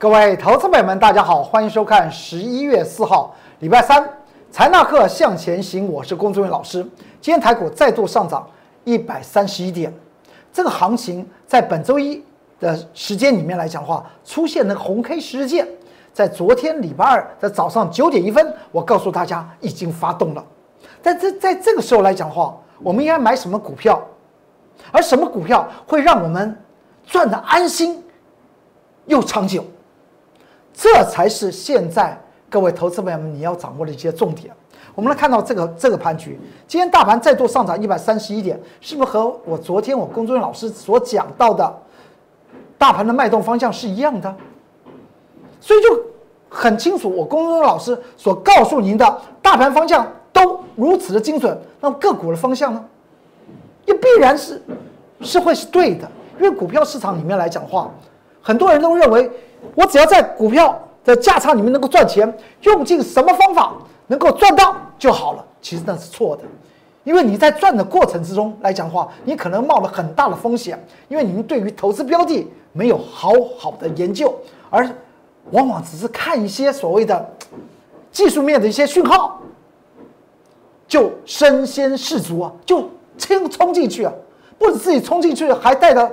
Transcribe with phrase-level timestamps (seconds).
[0.00, 4.02] 各位投资朋友们，大家好，欢迎收看十一月四号礼拜三
[4.50, 6.82] 财纳课向前行，我是龚志伟老师。
[7.20, 8.48] 今天台股再度上涨
[8.84, 9.92] 一百三十一点，
[10.50, 12.24] 这个行情在本周一
[12.58, 15.68] 的时间里面来讲的话，出现那个红 K 十日线，
[16.14, 20.42] 在昨天礼拜二的早上九点一分，我告诉大家已经发动了。
[21.02, 24.02] 但这在这个时候来讲的话，我们应该买什么股票？
[24.90, 26.58] 而什么股票会让我们
[27.06, 28.02] 赚的安心
[29.04, 29.62] 又长久？
[30.80, 34.50] 这才是现在各位投资朋友们你要掌握的一些重点。
[34.94, 41.70] 我们来看到这个这个盘局，今天大盘再度上涨一百三十一点，是不是和我昨天我工作人员老师所讲到的
[42.78, 44.34] 大盘的脉动方向是一样的？
[45.60, 46.02] 所以就
[46.48, 52.82] 很清楚，我工作人员老师所告诉您的大盘方向都如此的精准，那么个股的方向呢，
[53.84, 54.62] 也必然是
[55.20, 57.90] 是会是对的，因为股票市场里面来讲话，
[58.42, 59.30] 很多人都认为。
[59.74, 60.74] 我只要在股票
[61.04, 63.74] 的价差里面能够赚钱，用尽什么方法
[64.06, 65.44] 能够赚到就好了。
[65.60, 66.42] 其实那是错的，
[67.04, 74.34] 因为你在赚的过程之中来讲的话，你可能冒了很大的风险，因为你们对于投资标的没有好好的研究，
[74.70, 74.88] 而
[75.50, 77.30] 往往只是看一些所谓的
[78.10, 79.42] 技术面的一些讯号，
[80.88, 84.12] 就身先士卒啊，就冲冲进去啊，
[84.58, 86.10] 不止自己冲进去，还带着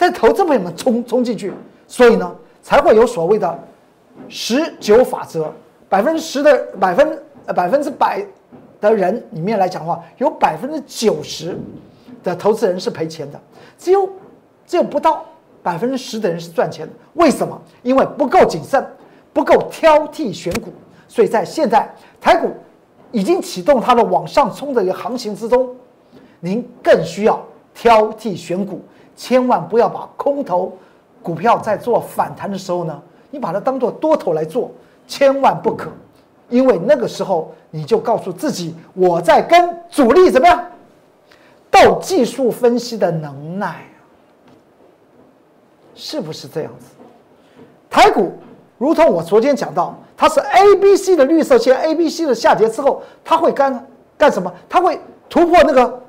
[0.00, 1.52] 带投资朋友们冲冲进去，
[1.86, 2.34] 所以呢。
[2.62, 3.58] 才会有所谓的
[4.28, 5.50] 十九法则，
[5.88, 8.22] 百分之十的百分呃百分之百
[8.82, 11.58] 的人里面来讲的话，有百分之九十
[12.22, 13.40] 的投资人是赔钱的，
[13.78, 14.06] 只有
[14.66, 15.24] 只有不到
[15.62, 16.92] 百分之十的人是赚钱的。
[17.14, 17.58] 为什么？
[17.82, 18.86] 因为不够谨慎，
[19.32, 20.70] 不够挑剔选股。
[21.08, 22.52] 所以在现在台股
[23.10, 25.74] 已经启动它的往上冲的一个行情之中，
[26.40, 27.42] 您更需要
[27.72, 28.82] 挑剔选股，
[29.20, 30.72] 千万不要把空头。
[31.22, 32.98] 股票在做反弹的时候呢，
[33.30, 34.70] 你把它当做多头来做，
[35.06, 35.90] 千万不可，
[36.48, 40.64] 因为那个时候你就告诉自己，我在跟主力怎么样
[41.70, 43.84] 斗技术分析的能耐，
[45.94, 46.86] 是不是这样子？
[47.90, 48.32] 台股
[48.78, 53.86] 如同我昨天讲到，它是 A、B、C 的绿色线，A、B、C 的下跌之后，它会干
[54.16, 54.50] 干什么？
[54.70, 54.98] 它会
[55.28, 55.99] 突破那个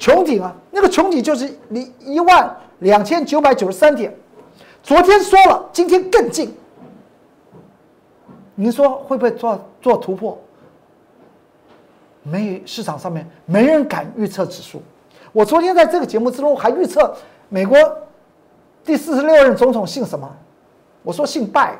[0.00, 4.12] 穹顶啊，那个穹顶就是离一万两千九百九十三点。
[4.82, 6.56] 昨天说了，今天更近。
[8.54, 10.38] 您说会不会做做突破？
[12.22, 14.82] 没，市场上面没人敢预测指数。
[15.32, 17.14] 我昨天在这个节目之中还预测
[17.50, 17.78] 美国
[18.82, 20.30] 第四十六任总统姓什么？
[21.02, 21.78] 我说姓拜。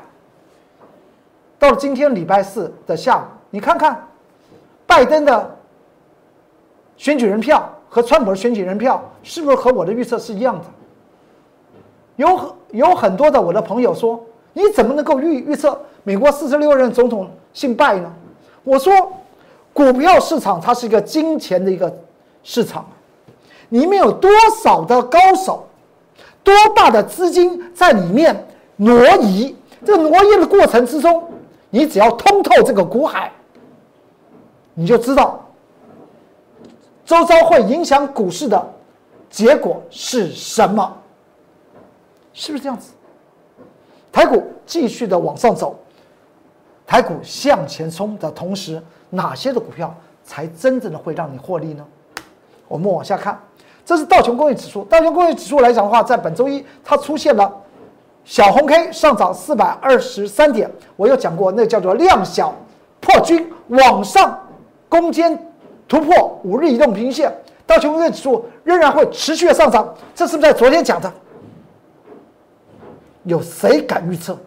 [1.57, 4.07] 到了今天礼拜四的下午，你看看
[4.85, 5.57] 拜登的
[6.97, 10.65] 选举人票和川普的选举人票是不是和我的预测是一样的？
[12.15, 14.17] 有有很多的我的朋友说，
[14.53, 18.09] 你怎么能够预预测美国四十六任总统姓拜呢？
[18.63, 18.93] 我说，
[19.73, 21.93] 股票市场它是一个金钱的一个
[22.43, 22.85] 市场，
[23.69, 24.31] 里面有多
[24.63, 25.67] 少的高手，
[26.45, 28.47] 多大的资金在里面
[28.77, 29.53] 挪移？
[29.83, 31.21] 这个挪移的过程之中，
[31.69, 33.29] 你只要通透这个股海，
[34.75, 35.43] 你就知道
[37.11, 38.73] 周遭会影响股市的
[39.29, 40.97] 结果是什么。
[42.31, 42.93] 是不是这样子？
[44.13, 45.77] 台股继续的往上走，
[46.87, 51.85] 台股向前冲的同时，哪些的股票才真正的会让你获利呢？
[52.69, 53.37] 我们往下看，
[53.85, 54.85] 这是道琼工业指数。
[54.85, 57.53] 道琼工业指数来讲的话，在本周一它出现了
[58.23, 60.71] 小红 K 上涨四百二十三点。
[60.95, 62.55] 我有讲过，那叫做量小
[63.01, 64.39] 破均，往上
[64.87, 65.37] 攻坚
[65.91, 67.29] 突破五日移动平均线，
[67.67, 69.93] 道琼工业指数仍然会持续的上涨。
[70.15, 71.11] 这是不是在昨天讲的？
[73.25, 74.37] 有谁敢预测？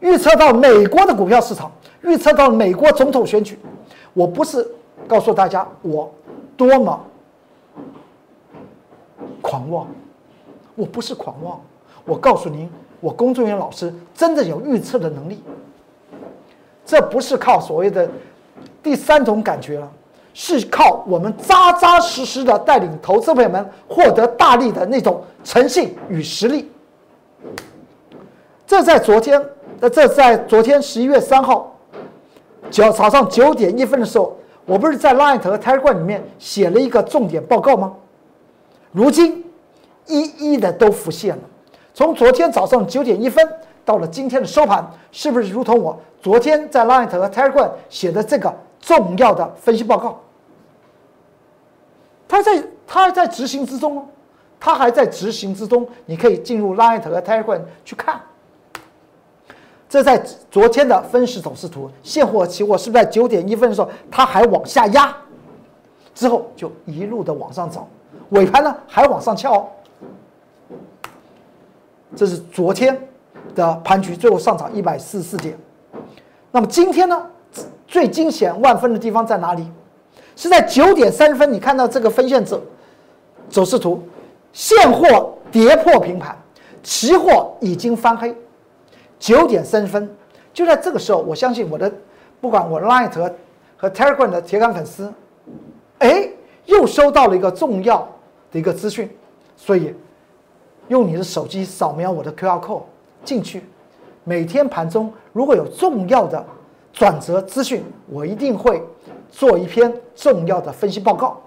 [0.00, 1.70] 预测到美国的股票市场，
[2.02, 3.56] 预测到美国总统选举，
[4.12, 4.68] 我不是
[5.06, 6.12] 告诉大家我
[6.56, 7.00] 多么
[9.40, 9.86] 狂妄，
[10.74, 11.60] 我不是狂妄，
[12.04, 12.68] 我告诉您，
[12.98, 15.40] 我工作人员老师真的有预测的能力。
[16.84, 18.10] 这不是靠所谓的
[18.82, 19.88] 第三种感觉了，
[20.32, 26.70] 是靠我们扎扎实实的带领投资朋友们获得大利的那种诚信与实力。
[28.66, 29.44] 这在昨天，
[29.80, 31.76] 那这在昨天十一月三号，
[32.70, 37.92] 九早上九点一分的时候，我不是在 Line 和 Telegram 里面写了一个重点报告吗？
[38.92, 39.44] 如今
[40.06, 40.20] 一
[40.52, 41.42] 一的都浮现了。
[41.92, 43.44] 从昨天早上九点一分
[43.84, 50.20] 到了今天的收盘，是不是如同我昨天在 Line 和 Telegram 写的这个重要的分析报告？
[52.26, 54.04] 他在他在执行之中哦。
[54.62, 58.20] 它还在执行之中，你可以进入 Line 和 Telegram 去看。
[59.88, 65.16] 这在昨天的分时走势图，现货、期货是不是在九点一分的时候它还往下压，
[66.14, 67.88] 之后就一路的往上走，
[68.28, 69.66] 尾盘呢还往上翘。
[72.14, 73.08] 这是昨天
[73.54, 75.58] 的盘局，最后上涨一百四十四点。
[76.52, 77.26] 那么今天呢，
[77.86, 79.66] 最惊险万分的地方在哪里？
[80.36, 82.62] 是在九点三十分，你看到这个分线走
[83.48, 84.02] 走势图，
[84.52, 86.36] 现货跌破平盘，
[86.82, 88.34] 期货已经翻黑。
[89.18, 90.08] 九点三十分，
[90.54, 91.92] 就在这个时候，我相信我的，
[92.40, 93.30] 不管我 Line 和
[93.76, 95.12] 和 Telegram 的铁杆粉丝，
[95.98, 96.26] 哎，
[96.64, 98.08] 又收到了一个重要
[98.50, 99.10] 的一个资讯，
[99.58, 99.94] 所以
[100.88, 102.84] 用你的手机扫描我的 QR code
[103.24, 103.62] 进去，
[104.24, 106.42] 每天盘中如果有重要的
[106.92, 108.82] 转折资讯，我一定会
[109.30, 111.40] 做一篇重要的分析报告，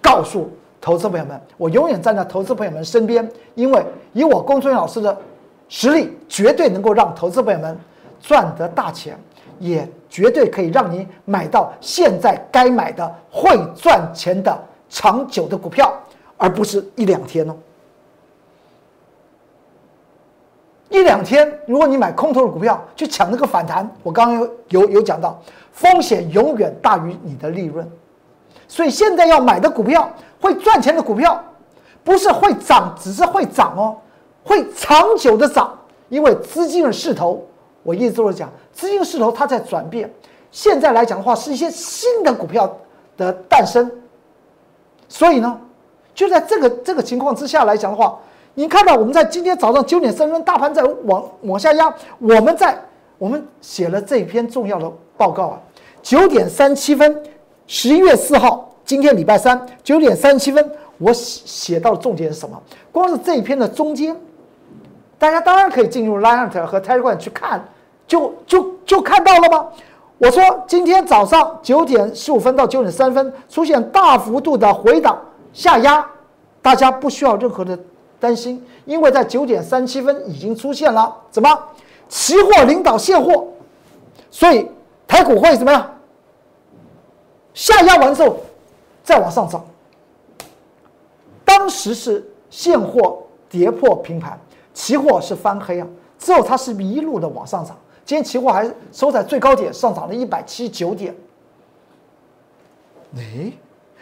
[0.00, 0.50] 告诉
[0.80, 5.16] 投资朋友们，我永远站在投资朋友们身边，因为以我龚春老师的。
[5.66, 7.76] 实力绝对能够让投资朋友们
[8.20, 9.18] 赚得大钱，
[9.58, 14.56] 也绝对可以让你买到现在该买的会赚钱的
[14.90, 15.92] 长久的股票，
[16.36, 17.56] 而不是一两天哦。
[20.94, 25.42] 一两天，如果你买空头的股票去抢那个反弹，我刚刚有有有讲到，
[25.72, 27.84] 风险永远大于你的利润，
[28.68, 30.08] 所以现在要买的股票
[30.40, 31.42] 会赚钱的股票，
[32.04, 33.96] 不是会涨，只是会涨哦。
[34.44, 35.76] 会长久的涨，
[36.10, 37.42] 因为资金的势头，
[37.82, 40.08] 我一直都是讲，资金的势头它在转变。
[40.52, 42.72] 现在来讲的话，是一些新的股票
[43.16, 43.90] 的诞生。
[45.08, 45.58] 所以呢，
[46.14, 48.16] 就在这个这个情况之下来讲的话，
[48.54, 52.78] 你看到我们在今天早上九点三分，大盘在往往下压，我们在
[53.18, 55.60] 我们写了这篇重要的报告啊，
[56.02, 57.22] 九点三七分，
[57.66, 62.60] 十一月四号，今天礼拜三，九点三七分，我写写到的重点是什么？
[62.92, 64.16] 光是这一篇的中间。
[65.18, 67.64] 大家当然可以进入 Line 和 Telegram 去看，
[68.06, 69.66] 就就就看到了吗？
[70.18, 75.18] 我说今天早上九点十五分到九点三分出现大幅度的回档
[75.52, 76.06] 下压，
[76.62, 77.78] 大家不需要任何的
[78.24, 81.58] 担心，因为在九点三七分已经出现了怎么
[82.08, 83.46] 期货领导现货，
[84.30, 84.66] 所以
[85.06, 85.94] 台股会怎么样？
[87.52, 88.38] 下压完之后
[89.02, 89.62] 再往上涨。
[91.44, 94.40] 当时是现货跌破平盘。
[94.72, 95.86] 期货是翻黑啊，
[96.18, 97.76] 之后它是一路的往上涨。
[98.04, 101.14] 今天期货还收在最高点，上涨了一百七十九点。
[103.16, 103.52] 哎，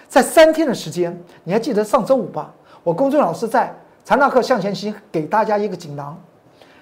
[0.09, 2.55] 在三天的时间，你还记得上周五吧？
[2.83, 3.71] 我公众老师在
[4.05, 6.19] 财纳克向前行给大家一个锦囊：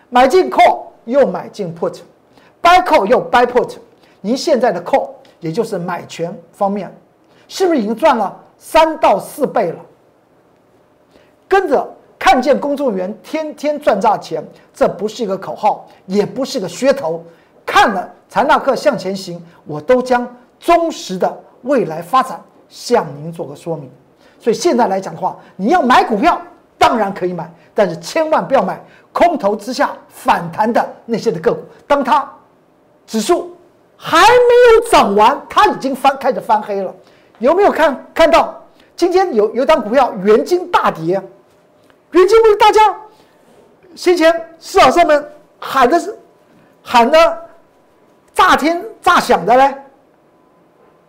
[0.08, 3.76] 买进 call 又买进 put，buy call 又 buy put。
[4.20, 6.94] 您现在的 call 也就是买权方面，
[7.48, 9.78] 是不是已经赚了三到四倍了？
[11.48, 11.88] 跟着。
[12.22, 14.44] 看见公众员天天赚大钱，
[14.74, 17.24] 这不是一个口号，也不是个噱头。
[17.64, 22.38] 看了财纳克向前行，我都将忠实的未来发展
[22.68, 23.90] 向您做个说明。
[24.38, 26.38] 所以现在来讲的话，你要买股票，
[26.80, 28.82] 当然可以买，但是千万不要买
[29.12, 31.60] 空头之下反弹的那些的个股。
[31.86, 32.26] 当它
[33.06, 33.54] 指数
[33.98, 36.92] 还没有涨完，它已经翻开始翻黑了。
[37.38, 38.58] 有没有看看到
[38.96, 41.22] 今天有有档股票元金大跌？
[42.12, 42.80] 元金不是大家
[43.94, 45.22] 先前市场上面
[45.58, 46.18] 喊的是
[46.82, 47.48] 喊的
[48.32, 49.74] 炸天炸响的嘞，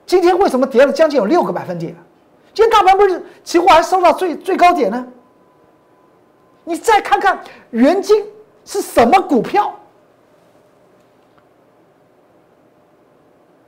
[0.06, 1.96] 今天为什么跌了将近有六个百分点？
[2.54, 5.08] 今天大盘不是期货还收到最最高点呢？
[6.64, 8.26] 你再看看元金
[8.66, 9.74] 是什么股票？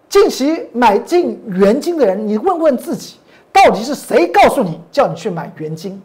[0.10, 3.18] 近期买进元金的人，你问问自己，
[3.52, 6.00] 到底是谁告诉你叫你去买元金？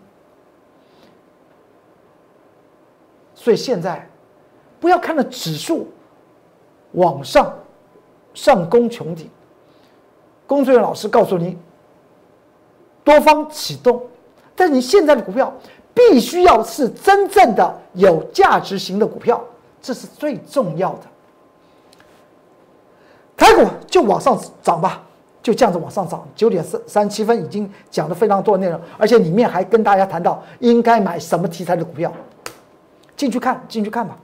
[3.35, 4.09] 所以现在，
[4.81, 5.89] 不要看着指数
[6.93, 7.55] 往上
[8.33, 9.31] 上攻穹顶。
[10.47, 11.59] 工作人员老师告诉你，
[13.05, 14.03] 多方启动，
[14.57, 15.55] 但你现在的股票
[15.99, 19.43] 必须要是真正的有价值型的股票，
[19.83, 21.01] 这是最重要的。
[23.37, 25.03] 台股就往上涨吧，
[25.43, 26.25] 就这样子往上涨。
[26.37, 32.13] 九点三三七分已经讲了非常多的内容，而且里面还跟大家谈到应该买什么题材的股票。
[33.17, 34.17] 进去看，进去看吧。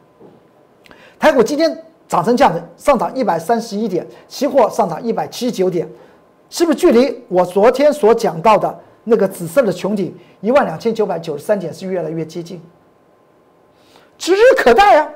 [1.18, 5.88] 台股今天涨成这样子，上涨一百三十一点，期货上涨一百七十九点，
[6.48, 12.60] 是不是距离我昨天所讲到的那个紫色的穹顶一万两千九百九十三点是越来越接近？
[14.16, 15.10] 指日可待啊！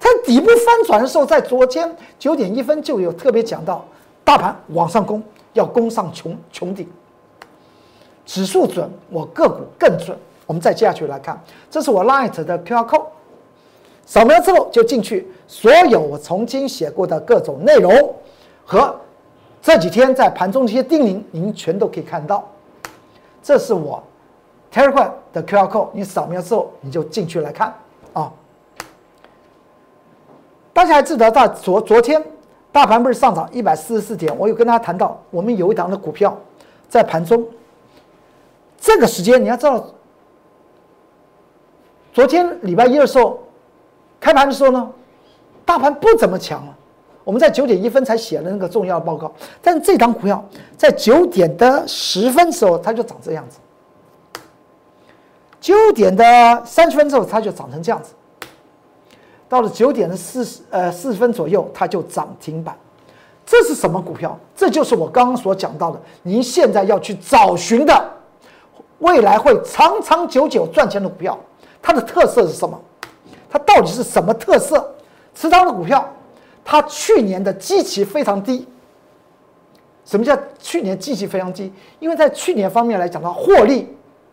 [0.00, 3.84] 它底部翻转的时候，在昨天九点一分就有特别讲到，
[4.22, 6.88] 大盘往上攻，要攻上穹穹顶。
[8.24, 10.16] 指数准，我个股更准。
[10.46, 13.06] 我们再接下去来看，这是我 Light 的 QR code，
[14.04, 18.14] 扫描之后就进去，所有我曾经写过的各种内容
[18.64, 18.94] 和
[19.62, 22.46] 这几天在盘中这些叮咛，您全都可以看到。
[23.44, 24.02] 这是我
[24.72, 27.74] ，Terra 的 QR code，你扫描之后你就进去来看
[28.14, 28.32] 啊。
[30.72, 32.24] 大家还记得在昨昨天
[32.72, 34.34] 大盘不是上涨一百四十四点？
[34.38, 36.34] 我有跟大家谈到，我们有一档的股票
[36.88, 37.46] 在盘中
[38.78, 39.84] 这个时间，你要知道，
[42.14, 43.38] 昨天礼拜一的时候
[44.18, 44.90] 开盘的时候呢，
[45.66, 46.74] 大盘不怎么强啊。
[47.24, 50.44] 我们在九点一分才写了那个重要报告，但这张股票
[50.76, 53.58] 在九点的十分时候，它就长这样子；
[55.58, 58.10] 九点的三十分之后，它就长成这样子；
[59.48, 62.76] 到了九点的四十呃四十分左右，它就涨停板。
[63.46, 64.38] 这是什么股票？
[64.54, 68.12] 这就是我刚刚所讲到的，您现在要去找寻的
[68.98, 71.38] 未来会长长久久赚钱的股票。
[71.80, 72.78] 它的特色是什么？
[73.50, 74.94] 它到底是什么特色？
[75.34, 76.06] 持仓的股票。
[76.64, 78.66] 它去年的基期非常低。
[80.06, 81.72] 什么叫去年基期非常低？
[81.98, 83.88] 因为在去年方面来讲的话，获利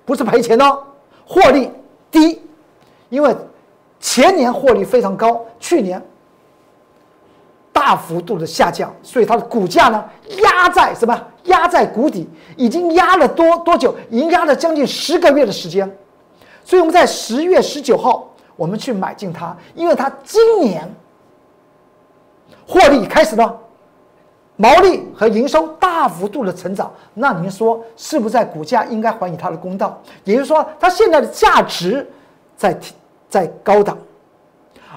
[0.05, 0.83] 不是赔钱哦，
[1.25, 1.71] 获利
[2.09, 2.41] 低。
[3.09, 3.35] 因为
[3.99, 6.01] 前年获利非常高，去年
[7.71, 10.03] 大幅度的下降，所以它的股价呢
[10.43, 11.27] 压在什么？
[11.45, 13.95] 压在谷底，已经压了多多久？
[14.09, 15.89] 已经压了将近十个月的时间。
[16.65, 20.87] 所以我们在十月十九号，我们去买进它，因为它今年。
[22.71, 23.59] 获利开始了，
[24.55, 30.01] 毛利和营收大幅度的成长，那您说是不是在股价应该还以它的公道？
[30.23, 32.09] 也就是说，它现在的价值
[32.55, 32.79] 在
[33.27, 33.97] 在高档，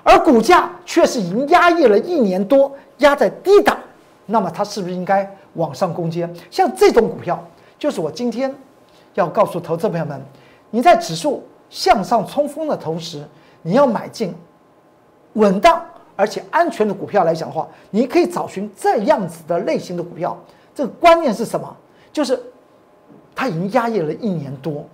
[0.04, 3.76] 而股价却是已经压抑了一年多，压在低档，
[4.24, 6.32] 那么它是不是应该往上攻坚？
[6.52, 7.44] 像这种股票，
[7.76, 8.54] 就是我今天
[9.14, 10.22] 要告诉投资朋友们，
[10.70, 13.24] 你在指数向上冲锋的同时，
[13.62, 14.32] 你要买进
[15.32, 15.84] 稳当。
[16.16, 20.36] 而且安全的股票来讲的话，你可以找寻这样子的类型的股票。
[20.74, 21.76] 这个观念是什么？
[22.12, 22.40] 就是
[23.34, 24.84] 它已经压抑了一年多，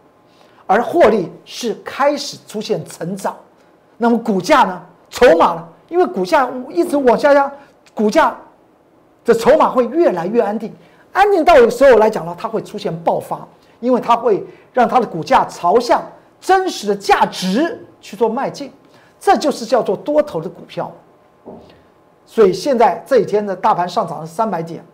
[0.66, 3.36] 而获利是开始出现成长。
[3.98, 4.82] 那么股价呢？
[5.10, 5.68] 筹码呢？
[5.88, 7.52] 因为股价一直往下压，
[7.92, 8.36] 股价
[9.24, 10.72] 的筹码会越来越安定。
[11.12, 13.46] 安定到有时候来讲呢，它会出现爆发，
[13.80, 16.02] 因为它会让它的股价朝向
[16.40, 18.72] 真实的价值去做迈进。
[19.18, 20.90] 这就是叫做多头的股票。
[22.26, 24.84] 所以现在这几天的大盘上涨了三百点，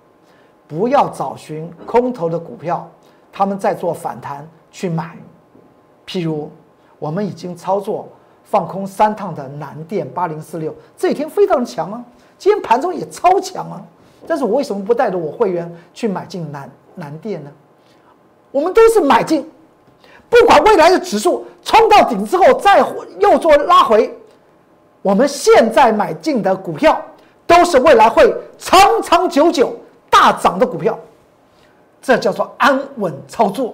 [0.67, 2.89] 不要找寻空头的股票，
[3.33, 5.17] 他们在做反弹去买。
[6.07, 6.51] 譬如
[6.99, 8.09] 我们已经操作
[8.45, 12.05] 放空三趟的南电八零四六，这几天非常强啊，
[12.39, 13.83] 今天盘中也超强啊。
[14.27, 17.51] 但是我为什么不带着我会员去买进南南电呢？
[18.51, 19.49] 我们都是买进，
[20.31, 22.79] 不管未来的指数冲到顶之后再
[23.21, 24.17] 又做拉回。
[25.07, 27.01] 我们现在买进的股票，
[27.47, 29.73] 都是未来会长长久久
[30.11, 30.99] 大涨的股票，
[32.03, 33.73] 这叫做安稳操作，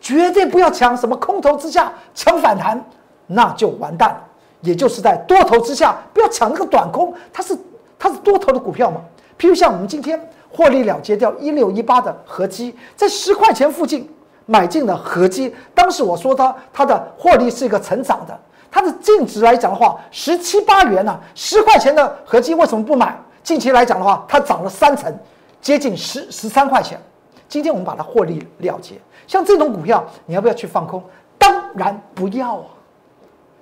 [0.00, 2.82] 绝对不要抢什么空头之下抢反弹，
[3.26, 4.22] 那就完蛋了。
[4.62, 7.54] 也就是在多头之下，不要抢那个短空，它是
[7.98, 9.02] 它是多头的股票嘛。
[9.38, 10.18] 譬如像我们今天
[10.50, 14.10] 获利了结掉一六一八的合基，在十块钱附近
[14.46, 18.34] 买进的合基，当时我说它它的获利是一个成长的。
[18.70, 23.18] 它的净值来讲的话，十七八元呢，十块钱的合金为什么不买？
[23.42, 25.12] 近期来讲的话，它涨了三成，
[25.60, 27.00] 接近十十三块钱。
[27.48, 31.02] 今天我们把它获利了结，像这种股票，你要不要去放空？
[31.38, 32.66] 当然不要啊！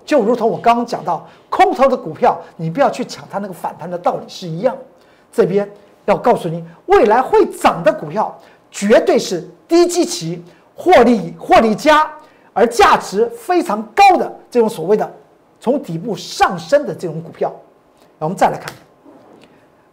[0.07, 4.75] 就如同我刚刚讲到，空头的股票，你不要去抢它那个反弹的道理是一样。
[5.31, 5.71] 这边
[6.07, 8.39] 要告诉你，未来会涨的股票，
[8.71, 10.43] 绝对是低基期、
[10.75, 12.11] 获利获利佳。
[12.55, 15.13] 而价值非常高的这种所谓的
[15.61, 17.53] 从底部上升的这种股票，
[18.19, 18.73] 我们再来看，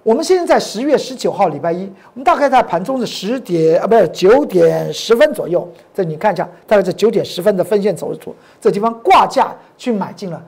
[0.04, 10.40] 我们现在在十月十九号礼拜一，我们大概在盘中的十点啊，不是九点十分左右，这你看一下，大概在九点十分的分线走图，这地方挂价去买进了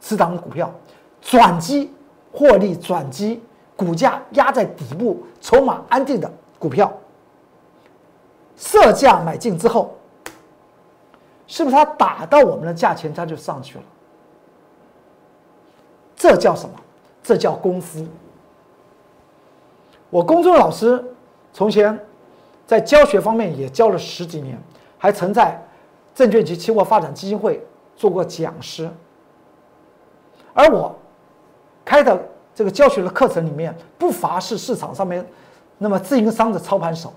[0.00, 0.70] 此档股票，
[1.22, 1.90] 转机
[2.30, 3.40] 获利转机，
[3.74, 6.92] 股价压在底部，筹码安定的股票，
[8.54, 9.96] 设价买进之后。
[11.52, 13.84] 是不是它打到我们的价钱，它就上去了？
[16.16, 16.74] 这叫什么？
[17.22, 18.06] 这叫功夫。
[20.08, 21.04] 我公众老师
[21.52, 22.06] 从前
[22.66, 24.58] 在教学方面也教了十几年，
[24.96, 25.62] 还曾在
[26.14, 27.62] 证券及期货发展基金会
[27.96, 28.90] 做过讲师。
[30.54, 30.96] 而我
[31.84, 32.18] 开的
[32.54, 35.22] 这个教学的课程里面，不乏是市场上面
[35.76, 37.12] 那么自营商的操盘手。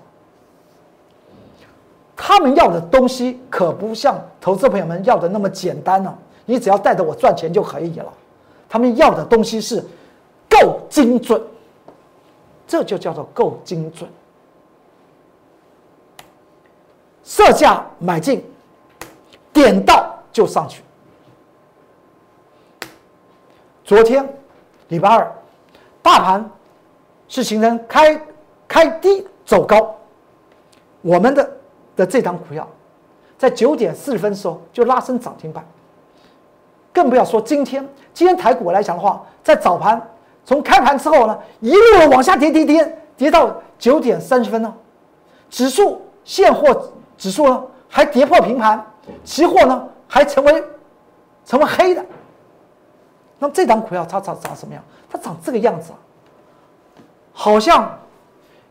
[2.16, 6.16] 他们要的东西可不像投资朋友们要的那么简单呢。
[6.46, 8.12] 你只要带着我赚钱就可以了。
[8.68, 9.84] 他们要的东西是
[10.48, 11.42] 够精准，
[12.66, 14.08] 这就叫做够精准。
[17.22, 18.44] 设价买进，
[19.52, 20.82] 点到就上去。
[23.84, 24.28] 昨天
[24.88, 25.32] 礼拜二，
[26.02, 26.50] 大盘
[27.28, 28.20] 是形成开
[28.68, 29.94] 开低走高，
[31.02, 31.55] 我们的
[31.96, 32.68] 的这档股票
[33.38, 35.66] 在九点四十分的时候就拉升涨停板，
[36.92, 40.00] 更不要说今天，今天台股来讲的话，在早盘
[40.44, 44.72] 从开盘之后呢，一路往下跌跌跌，跌到九点三十分呢，
[45.50, 46.92] 指数现货。
[47.18, 48.84] 指数呢还跌破平盘，
[49.24, 50.62] 期货呢还成为
[51.46, 52.04] 成为黑的。
[53.38, 54.84] 那么这档股票它长长什么样？
[55.08, 55.98] 它长这个样子啊，
[57.32, 57.98] 好像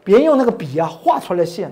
[0.03, 1.71] 别人用那个笔啊画出来的线。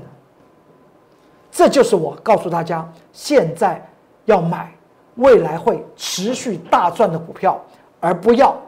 [1.53, 3.79] 这就是我告诉大家，现在
[4.25, 4.73] 要买
[5.15, 7.61] 未来会持续大赚的股票，
[7.99, 8.59] 而不要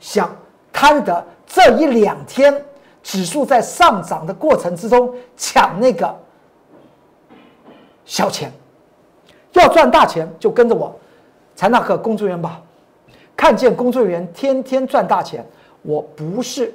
[0.00, 0.34] 想
[0.72, 2.64] 贪得这一两天
[3.02, 6.12] 指数在上涨的过程之中抢那个。
[8.06, 8.50] 小钱，
[9.52, 10.94] 要赚大钱就跟着我，
[11.54, 12.60] 财纳克工作人员吧。
[13.36, 15.44] 看见工作人员天天赚大钱，
[15.82, 16.74] 我不是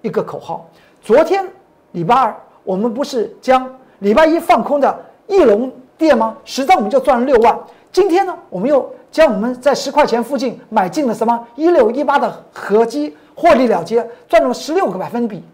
[0.00, 0.68] 一个口号。
[1.02, 1.44] 昨天
[1.92, 6.36] 礼拜二，我们不是将礼拜一放空的翼龙店吗？
[6.44, 7.56] 十张我们就赚了六万。
[7.92, 15.44] 今天呢，我们又将我们在十块钱附近买进了什么一六一八的合基获利了结，赚了十六个百分比。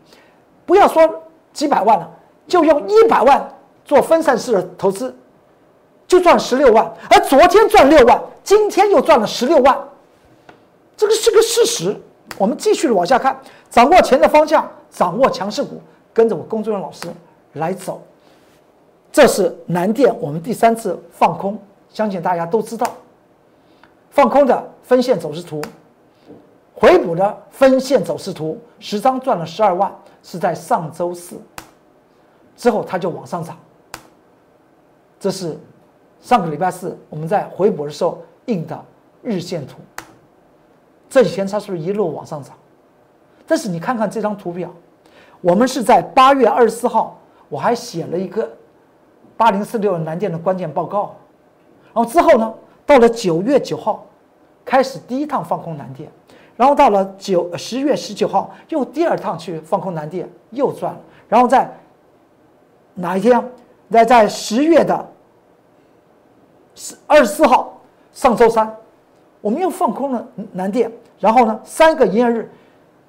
[0.65, 2.09] 不要说几百万了，
[2.49, 3.47] 就用一百万。
[3.83, 5.13] 做分散式的投资，
[6.07, 9.77] 就赚十六万，而昨天赚六万，今天又赚了十六万，
[10.97, 11.97] 这个是个事实。
[12.39, 13.37] 我们继续往下看，
[13.69, 17.09] 掌握钱的方向，掌握强势股，跟着我工作人员老师
[17.55, 18.03] 来走。
[19.13, 21.59] 这是南电，我们第三次放空，
[21.89, 22.87] 相信大家都知道。
[24.11, 25.61] 放空的分线走势图，
[26.75, 31.37] 回补的分线走势图，十张赚了十二万，是在上周四
[32.57, 33.57] 之后，它就往上涨。
[35.19, 35.59] 这是
[36.21, 38.85] 上个礼拜四我们在回补的时候印的
[39.23, 39.77] 日线图。
[41.09, 42.57] 这几天它是不是一路往上涨？
[43.47, 44.73] 但是你看看这张图表，
[45.41, 48.49] 我们是在八月二十四号，我还写了一个
[49.37, 51.17] 八零四六南电的关键报告。
[51.95, 54.07] 然后之后呢，到了九月九号
[54.65, 56.11] 开始第一趟放空南电，
[56.57, 61.01] 然后到了九十月十九号又第二趟去放空南电，又赚了。
[61.29, 61.71] 然后在
[62.95, 63.43] 哪一天？
[63.91, 65.09] 在在十月的
[66.77, 67.81] 十二十四号，
[68.13, 68.73] 上周三，
[69.41, 72.49] 我们又放空了南电，然后呢，三个营业日，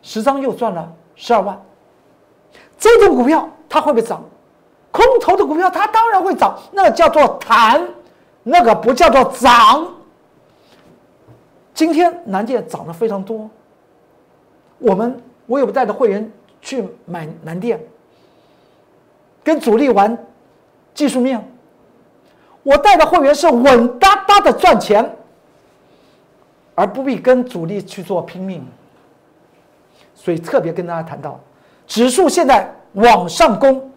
[0.01, 1.61] 十张又赚了十二万。
[2.81, 4.21] 这种股票它会不会涨？
[4.91, 7.87] 空头的股票它当然会涨，那叫做弹，
[8.41, 9.87] 那个不叫做涨。
[11.73, 13.49] 今天南电涨得非常多，
[14.79, 17.79] 我们我有带着会员去买南电，
[19.43, 20.17] 跟主力玩。
[20.93, 21.41] 技术面，
[22.63, 25.15] 我带的会员是稳哒哒的赚钱，
[26.75, 28.67] 而不必跟主力去做拼命。
[30.13, 31.39] 所以特别跟大家谈到，
[31.91, 33.91] 指数现在往上攻，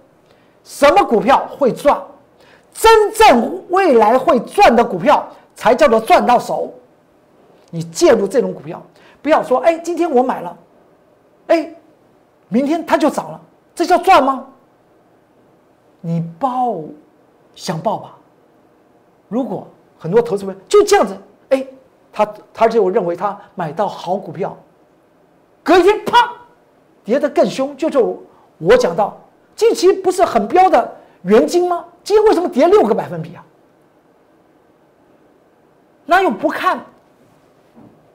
[0.64, 1.96] 什么股票会赚？
[2.72, 6.74] 真正未来会赚的股票才叫做赚到手。
[7.70, 8.82] 你介入这种股票，
[9.22, 10.58] 不要说哎，今天我买了，
[11.46, 11.72] 哎，
[12.48, 13.40] 明天它就涨了，
[13.76, 14.44] 这叫赚吗？
[16.00, 16.74] 你报，
[17.54, 18.16] 想报吧。
[19.28, 21.16] 如果很多投资人就这样子，
[21.50, 21.64] 哎，
[22.12, 24.56] 他他就认为他买到好股票，
[25.62, 26.32] 隔一天啪，
[27.04, 27.76] 跌得更凶。
[27.76, 28.22] 就就
[28.58, 29.20] 我讲到，
[29.54, 31.84] 近期不是很标的元金吗？
[32.02, 33.44] 今天为什么跌六个百分比啊？
[36.06, 36.84] 那又不看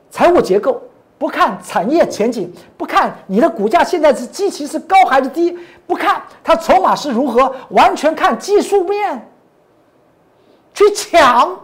[0.09, 0.81] 财务结构。
[1.17, 5.51] 不看产业前景，不看你的股价现在是基期是高还是低，
[5.85, 9.29] 不看它筹码是如何，完全看技术面，
[10.73, 11.59] 去抢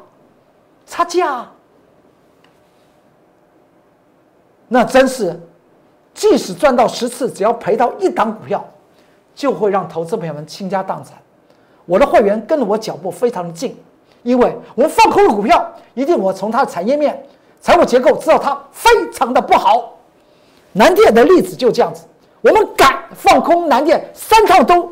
[0.85, 1.49] 差价，
[4.67, 5.39] 那真是，
[6.15, 8.65] 即使赚到十次，只要赔到一档股票，
[9.35, 11.15] 就会让投资朋友们倾家荡产。
[11.85, 13.77] 我的会员跟着我脚步非常的近，
[14.23, 17.21] 因为我们放空的股票，一定我从它的产业面。
[17.61, 19.93] 财务结构知道它非常的不好，
[20.73, 22.05] 南电的例子就这样子，
[22.41, 24.91] 我们敢放空南电，三趟都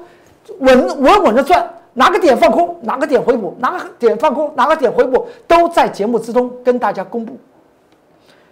[0.60, 7.38] 稳稳稳的赚，哪个点放空，哪个点回补，哪个点放空，哪个点回补，都在节目之中跟大家公布。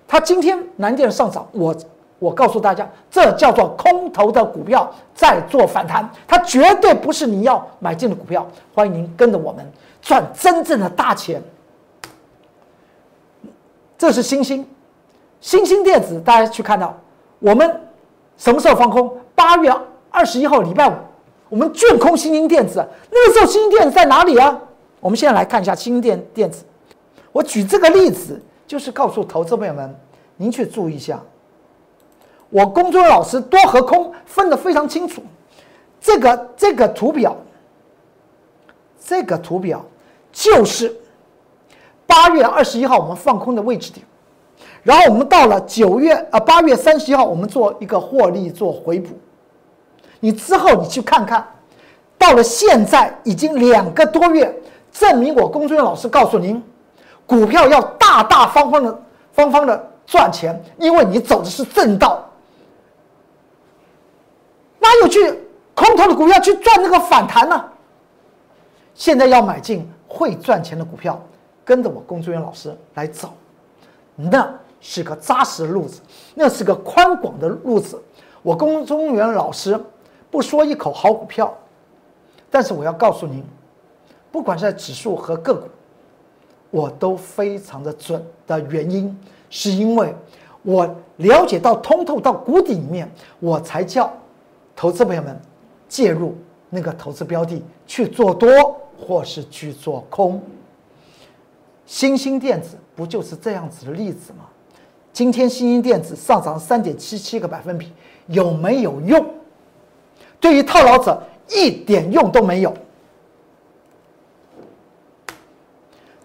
[0.08, 1.76] 它今天南电上涨，我
[2.22, 8.48] 我告诉大家，这叫做空头的股票在做反弹，它绝对不是你要买进的股票。
[8.76, 9.66] 欢迎您跟着我们
[10.04, 11.42] 赚真正的大钱。
[13.98, 14.64] 这是星星，
[15.40, 16.96] 星星电子，大家去看到
[17.40, 17.82] 我们
[18.38, 19.18] 什么时候放空？
[19.34, 19.74] 八月
[20.12, 20.94] 二十一号礼拜五，
[21.50, 24.62] 我们卷空星星电子，那个时候星星电子在哪里啊？
[25.00, 26.64] 我们现在来看一下星电电子。
[27.32, 29.96] 我举这个例子，就是告诉投资朋友们，
[30.38, 31.20] 您去注意一下。
[32.52, 35.24] 我公众老师多和空分得非常清楚。
[36.00, 37.36] 这个这个图表，
[39.04, 39.84] 这个图表
[40.32, 40.96] 就是
[42.06, 44.06] 八月二十一号我们放空的位置点，
[44.84, 49.18] 然后我们到了九月啊八月三十一号，我们做一个获利做回补。
[50.20, 51.48] 你之后你去看看，
[52.18, 54.54] 到了现在已经两个多月，
[54.92, 56.62] 证明我公众老师告诉您，
[57.26, 62.28] 股票要大大方方的方方的赚钱，因为你走的是正道。
[64.82, 65.20] 哪有去
[65.76, 67.64] 空头的股票去赚那个反弹呢？
[68.96, 71.22] 现在要买进会赚钱的股票，
[71.64, 73.30] 跟着我龚志远老师来走，
[74.16, 76.02] 那是个扎实的路子，
[76.36, 78.02] 那是个宽广的路子。
[78.42, 79.80] 我龚中原老师
[80.30, 81.56] 不说一口好股票，
[82.50, 83.44] 但是我要告诉您，
[84.32, 85.68] 不管是在指数和个股，
[86.72, 89.18] 我都非常的准的原因，
[89.50, 90.14] 是因为
[90.64, 90.86] 我
[91.18, 94.12] 了解到通透到谷底里面，我才叫。
[94.82, 95.40] 投资朋友们，
[95.88, 96.36] 介入
[96.68, 98.50] 那个投资标的去做多，
[98.98, 100.42] 或是去做空。
[101.86, 104.40] 新兴电子不就是这样子的例子吗？
[105.14, 107.94] 今天新兴电子上涨三点七七个百分比，
[108.26, 109.24] 有没有用？
[110.40, 112.74] 对于套牢者一点用都没有。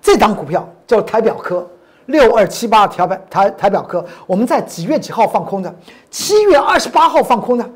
[0.01, 1.69] 这档股票叫台表科
[2.07, 5.75] 六二七八台表台台表科，我们在几月几号放空的？
[6.11, 7.71] 七月二十八号放空的。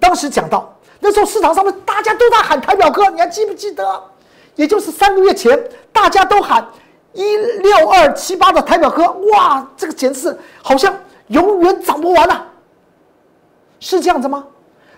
[0.00, 4.02] 当时讲到那时候市场上面大家都在喊台表哥，你还记不记得？
[4.56, 5.56] 也就是三个月前，
[5.92, 6.66] 大家都喊
[7.12, 10.92] 一六二七八的台表哥，哇，这个简直是好像
[11.28, 12.44] 永远涨不完了，
[13.78, 14.44] 是这样子吗？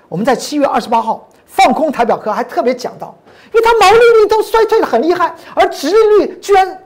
[0.08, 3.14] 我们在七月二十八号放空台表哥，还特别讲到，
[3.52, 6.82] 因为它毛利率都衰退的很厉害，而殖利率居然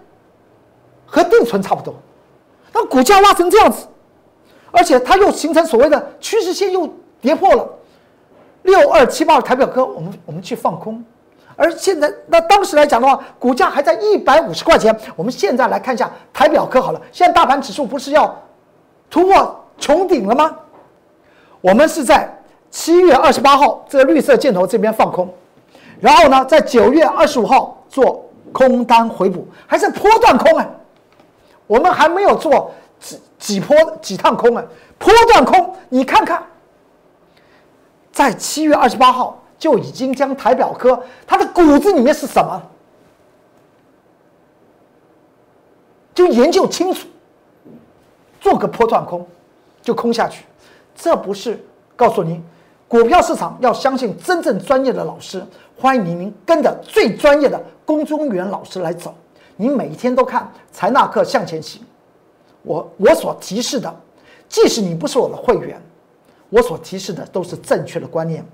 [1.07, 1.94] 和定存差不多，
[2.72, 3.87] 那股价拉成这样子，
[4.72, 7.68] 而且它又形成所谓的趋势线又跌破了。
[8.64, 11.03] 六二七八的台表科，我们我们去放空，
[11.55, 14.94] 而现在那当时来讲的话，股价还在一百五十块钱。
[15.14, 18.35] 我们现在来看一下台表科好了，现在大盘指数不是要
[19.11, 20.57] 突破穹顶了吗？
[21.61, 22.29] 我们是在
[22.70, 25.33] 七月二十八号这个绿色箭头这边放空，
[26.00, 30.66] 然后呢，在九月二十五号做空单回补，还是波段空啊？
[31.66, 34.64] 我们还没有做几几波几趟空啊？
[34.98, 36.42] 波段空，你看看。
[38.14, 42.62] 在七月二十八号就已经将台表科它的骨子里面是什么，
[46.14, 47.09] 就研究清楚，
[48.40, 49.27] 做个波段空，
[49.83, 50.44] 就空下去。
[50.94, 51.61] 这不是
[51.96, 52.40] 告诉您，
[52.87, 55.44] 股票市场要相信真正专业的老师。
[55.77, 59.12] 欢迎您跟着最专业的龚中原老师来走。
[59.57, 61.83] 你每一天都看财纳课向前行，
[62.62, 63.92] 我我所提示的，
[64.48, 65.83] 即使你不是我的会员。
[66.55, 68.47] 我所提示的都是正确的观念。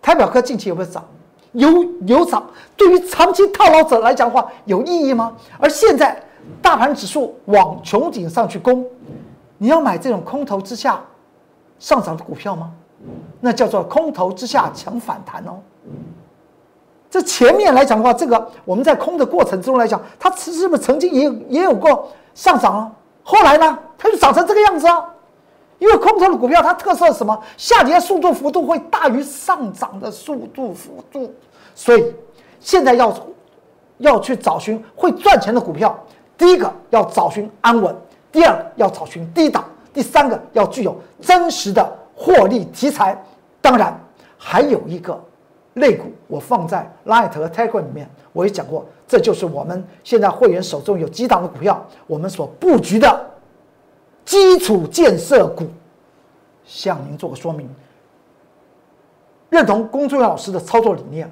[0.00, 1.04] 台表科近期有没有涨？
[1.52, 1.68] 有
[2.06, 2.42] 有涨。
[2.78, 5.36] 对于长期套牢者来讲的话，有意义吗？
[5.58, 6.18] 而现在
[6.62, 8.86] 大盘指数往穹顶上去攻，
[9.58, 10.98] 你要买这种空头之下
[11.78, 12.72] 上涨的股票吗？
[13.38, 15.60] 那叫做空头之下抢反弹哦。
[17.10, 22.90] 这前面来讲的话，这个我们在空的过程中来讲，它是不是曾经也也有过上涨啊？
[23.22, 25.04] 后来呢，它就涨成这个样子啊？
[25.82, 27.36] 因为空头的股票，它特色是什么？
[27.56, 31.34] 下跌速度幅度会大于上涨的速度幅度，
[31.74, 32.14] 所以
[32.60, 33.12] 现在要
[33.98, 35.98] 要去找寻会赚钱的股票。
[36.38, 37.92] 第一个要找寻安稳，
[38.30, 43.20] 第二个要找寻低档，第三个要具有真实的获利题材。
[43.60, 44.00] 当然，
[44.38, 45.20] 还有一个
[45.74, 53.31] 类股，我放在 Light 和 t e g r 里面，我也讲过，这就是我们现在会员手中有几档的股票，我们所布局的。
[54.24, 55.66] 基础建设股，
[56.64, 57.68] 向您做个说明。
[59.50, 61.30] 认同龚忠元老师的操作理念，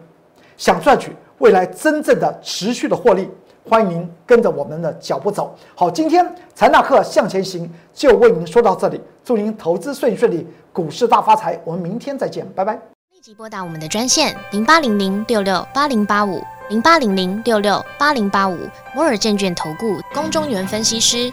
[0.57, 3.29] 想赚取未来真正的持续的获利，
[3.67, 5.57] 欢迎您跟着我们的脚步走。
[5.75, 11.59] 好，今天财纳克向前行就为您说到这里，祝您投资顺顺利，股市大发财。
[11.65, 12.75] 我们明天再见，拜拜。
[13.13, 18.59] 立即拨打我们的专线零八零零六六八零八五零八零零六六八零八五
[18.95, 21.33] 摩尔证券投顾龚中原分析师。